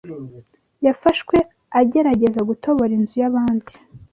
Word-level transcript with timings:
yafashwe 0.85 1.35
agerageza 1.79 2.39
gutobora 2.49 2.91
inzu 2.97 3.15
yabandi 3.23 3.73